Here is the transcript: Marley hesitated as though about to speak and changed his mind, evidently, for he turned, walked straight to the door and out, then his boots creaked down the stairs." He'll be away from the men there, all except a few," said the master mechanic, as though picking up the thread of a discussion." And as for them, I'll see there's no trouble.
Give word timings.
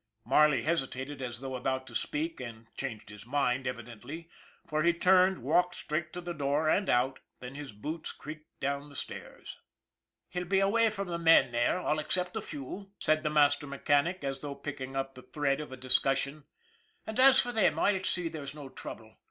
Marley 0.25 0.63
hesitated 0.63 1.21
as 1.21 1.41
though 1.41 1.55
about 1.55 1.85
to 1.85 1.93
speak 1.93 2.39
and 2.39 2.65
changed 2.75 3.09
his 3.11 3.23
mind, 3.27 3.67
evidently, 3.67 4.27
for 4.65 4.81
he 4.81 4.93
turned, 4.93 5.43
walked 5.43 5.75
straight 5.75 6.11
to 6.11 6.19
the 6.21 6.33
door 6.33 6.67
and 6.67 6.89
out, 6.89 7.19
then 7.39 7.53
his 7.53 7.71
boots 7.71 8.11
creaked 8.11 8.59
down 8.59 8.89
the 8.89 8.95
stairs." 8.95 9.59
He'll 10.31 10.45
be 10.45 10.59
away 10.59 10.89
from 10.89 11.07
the 11.07 11.19
men 11.19 11.51
there, 11.51 11.77
all 11.77 11.99
except 11.99 12.35
a 12.35 12.41
few," 12.41 12.89
said 12.97 13.21
the 13.21 13.29
master 13.29 13.67
mechanic, 13.67 14.23
as 14.23 14.41
though 14.41 14.55
picking 14.55 14.95
up 14.95 15.13
the 15.13 15.21
thread 15.21 15.61
of 15.61 15.71
a 15.71 15.77
discussion." 15.77 16.45
And 17.05 17.19
as 17.19 17.39
for 17.39 17.51
them, 17.51 17.77
I'll 17.77 18.03
see 18.03 18.27
there's 18.27 18.55
no 18.55 18.69
trouble. 18.69 19.17